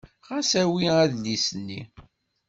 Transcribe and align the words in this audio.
Ɣas 0.27 0.51
awi 0.61 0.85
adlis-nni. 1.03 1.81